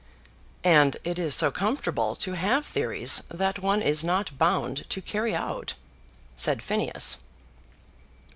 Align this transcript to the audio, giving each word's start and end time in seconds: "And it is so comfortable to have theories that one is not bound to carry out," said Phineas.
"And 0.63 0.97
it 1.03 1.19
is 1.19 1.35
so 1.35 1.51
comfortable 1.51 2.15
to 2.15 2.33
have 2.33 2.65
theories 2.65 3.21
that 3.29 3.59
one 3.59 3.83
is 3.83 4.03
not 4.03 4.35
bound 4.35 4.89
to 4.89 4.99
carry 4.99 5.35
out," 5.35 5.75
said 6.35 6.63
Phineas. 6.63 7.17